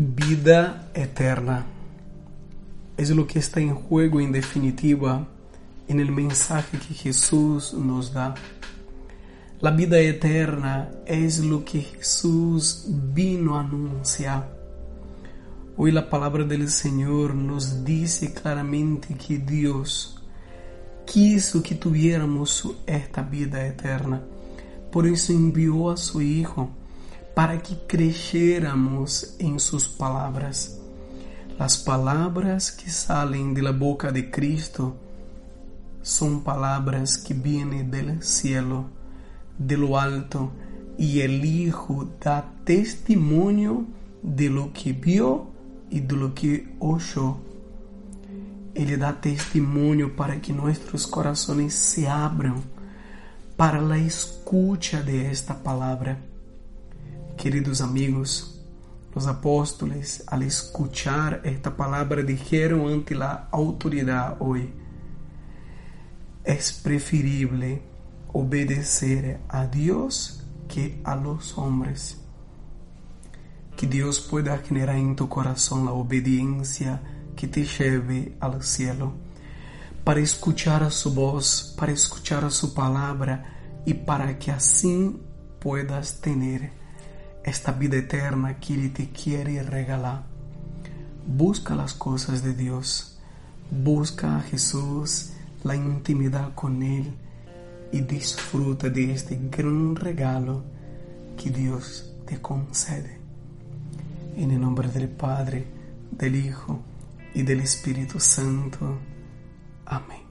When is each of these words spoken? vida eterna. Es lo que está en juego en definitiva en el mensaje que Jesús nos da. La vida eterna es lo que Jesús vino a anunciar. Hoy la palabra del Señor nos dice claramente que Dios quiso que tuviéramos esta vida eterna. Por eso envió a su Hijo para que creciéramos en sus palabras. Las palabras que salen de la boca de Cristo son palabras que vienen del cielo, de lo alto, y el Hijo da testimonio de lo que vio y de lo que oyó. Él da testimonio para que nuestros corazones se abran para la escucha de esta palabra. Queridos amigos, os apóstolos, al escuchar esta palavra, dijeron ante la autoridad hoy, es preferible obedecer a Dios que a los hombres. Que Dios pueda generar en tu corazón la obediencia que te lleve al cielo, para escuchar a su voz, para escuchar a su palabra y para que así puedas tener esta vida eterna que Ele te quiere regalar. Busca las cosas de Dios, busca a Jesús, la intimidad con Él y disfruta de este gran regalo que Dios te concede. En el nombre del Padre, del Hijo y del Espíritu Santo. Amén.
vida 0.00 0.92
eterna. 0.94 1.66
Es 2.96 3.10
lo 3.10 3.26
que 3.26 3.40
está 3.40 3.58
en 3.58 3.74
juego 3.74 4.20
en 4.20 4.30
definitiva 4.30 5.26
en 5.88 5.98
el 5.98 6.12
mensaje 6.12 6.78
que 6.78 6.94
Jesús 6.94 7.74
nos 7.74 8.12
da. 8.12 8.36
La 9.58 9.72
vida 9.72 9.98
eterna 9.98 10.88
es 11.04 11.40
lo 11.40 11.64
que 11.64 11.80
Jesús 11.80 12.86
vino 13.12 13.56
a 13.56 13.62
anunciar. 13.62 14.56
Hoy 15.76 15.90
la 15.90 16.08
palabra 16.08 16.44
del 16.44 16.70
Señor 16.70 17.34
nos 17.34 17.84
dice 17.84 18.32
claramente 18.32 19.16
que 19.16 19.38
Dios 19.38 20.22
quiso 21.06 21.60
que 21.60 21.74
tuviéramos 21.74 22.72
esta 22.86 23.22
vida 23.22 23.66
eterna. 23.66 24.22
Por 24.92 25.08
eso 25.08 25.32
envió 25.32 25.90
a 25.90 25.96
su 25.96 26.22
Hijo 26.22 26.70
para 27.38 27.62
que 27.62 27.76
creciéramos 27.86 29.36
en 29.38 29.60
sus 29.60 29.86
palabras. 29.86 30.76
Las 31.56 31.78
palabras 31.78 32.72
que 32.72 32.90
salen 32.90 33.54
de 33.54 33.62
la 33.62 33.70
boca 33.70 34.10
de 34.10 34.28
Cristo 34.28 34.96
son 36.02 36.42
palabras 36.42 37.16
que 37.16 37.34
vienen 37.34 37.92
del 37.92 38.24
cielo, 38.24 38.86
de 39.56 39.76
lo 39.76 40.00
alto, 40.00 40.50
y 40.98 41.20
el 41.20 41.44
Hijo 41.44 42.08
da 42.20 42.44
testimonio 42.64 43.84
de 44.20 44.50
lo 44.50 44.72
que 44.72 44.92
vio 44.92 45.46
y 45.90 46.00
de 46.00 46.16
lo 46.16 46.34
que 46.34 46.74
oyó. 46.80 47.36
Él 48.74 48.98
da 48.98 49.20
testimonio 49.20 50.16
para 50.16 50.40
que 50.40 50.52
nuestros 50.52 51.06
corazones 51.06 51.72
se 51.72 52.08
abran 52.08 52.64
para 53.56 53.80
la 53.80 53.96
escucha 53.96 55.04
de 55.04 55.30
esta 55.30 55.62
palabra. 55.62 56.18
Queridos 57.38 57.80
amigos, 57.80 58.60
os 59.14 59.28
apóstolos, 59.28 60.24
al 60.26 60.42
escuchar 60.42 61.40
esta 61.44 61.76
palavra, 61.76 62.20
dijeron 62.24 62.92
ante 62.92 63.14
la 63.14 63.48
autoridad 63.52 64.38
hoy, 64.40 64.74
es 66.42 66.72
preferible 66.72 67.80
obedecer 68.32 69.38
a 69.48 69.66
Dios 69.66 70.44
que 70.66 71.00
a 71.04 71.14
los 71.14 71.56
hombres. 71.56 72.20
Que 73.76 73.86
Dios 73.86 74.18
pueda 74.18 74.58
generar 74.58 74.96
en 74.96 75.14
tu 75.14 75.28
corazón 75.28 75.84
la 75.84 75.92
obediencia 75.92 77.00
que 77.36 77.46
te 77.46 77.64
lleve 77.64 78.36
al 78.40 78.64
cielo, 78.64 79.12
para 80.02 80.18
escuchar 80.18 80.82
a 80.82 80.90
su 80.90 81.14
voz, 81.14 81.72
para 81.78 81.92
escuchar 81.92 82.44
a 82.44 82.50
su 82.50 82.74
palabra 82.74 83.80
y 83.86 83.94
para 83.94 84.36
que 84.40 84.50
así 84.50 85.16
puedas 85.60 86.20
tener 86.20 86.77
esta 87.48 87.72
vida 87.72 87.96
eterna 87.96 88.58
que 88.58 88.74
Ele 88.74 88.88
te 88.90 89.10
quiere 89.10 89.62
regalar. 89.62 90.24
Busca 91.26 91.74
las 91.74 91.94
cosas 91.94 92.42
de 92.42 92.54
Dios, 92.54 93.18
busca 93.70 94.38
a 94.38 94.40
Jesús, 94.40 95.32
la 95.64 95.74
intimidad 95.74 96.54
con 96.54 96.82
Él 96.82 97.14
y 97.92 98.00
disfruta 98.00 98.88
de 98.88 99.12
este 99.12 99.38
gran 99.50 99.96
regalo 99.96 100.62
que 101.36 101.50
Dios 101.50 102.12
te 102.26 102.40
concede. 102.40 103.18
En 104.36 104.50
el 104.50 104.60
nombre 104.60 104.88
del 104.88 105.08
Padre, 105.08 105.66
del 106.10 106.36
Hijo 106.36 106.80
y 107.34 107.42
del 107.42 107.60
Espíritu 107.60 108.20
Santo. 108.20 108.98
Amén. 109.86 110.27